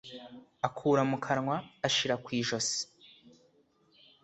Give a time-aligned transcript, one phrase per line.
[0.67, 1.55] akura mu kanwa
[1.87, 2.79] ashira kwi josi